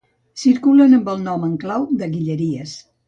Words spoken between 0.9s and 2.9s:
amb el nom en clau de ‘Guilleries’.